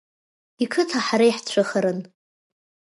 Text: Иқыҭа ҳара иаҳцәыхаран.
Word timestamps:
Иқыҭа 0.63 0.99
ҳара 1.05 1.25
иаҳцәыхаран. 1.27 1.99